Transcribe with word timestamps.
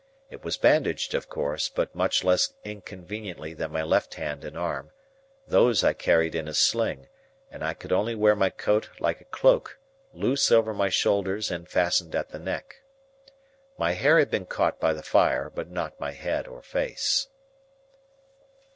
It 0.31 0.43
was 0.43 0.57
bandaged, 0.57 1.13
of 1.13 1.29
course, 1.29 1.69
but 1.69 1.93
much 1.93 2.23
less 2.23 2.55
inconveniently 2.63 3.53
than 3.53 3.71
my 3.71 3.83
left 3.83 4.15
hand 4.15 4.43
and 4.43 4.57
arm; 4.57 4.89
those 5.47 5.83
I 5.83 5.93
carried 5.93 6.33
in 6.33 6.47
a 6.47 6.55
sling; 6.55 7.07
and 7.51 7.63
I 7.63 7.75
could 7.75 7.91
only 7.91 8.15
wear 8.15 8.35
my 8.35 8.49
coat 8.49 8.89
like 8.99 9.21
a 9.21 9.25
cloak, 9.25 9.77
loose 10.11 10.51
over 10.51 10.73
my 10.73 10.89
shoulders 10.89 11.51
and 11.51 11.69
fastened 11.69 12.15
at 12.15 12.29
the 12.29 12.39
neck. 12.39 12.77
My 13.77 13.91
hair 13.91 14.17
had 14.17 14.31
been 14.31 14.47
caught 14.47 14.79
by 14.79 14.93
the 14.93 15.03
fire, 15.03 15.51
but 15.53 15.69
not 15.69 15.99
my 15.99 16.13
head 16.13 16.47
or 16.47 16.63
face. 16.63 17.27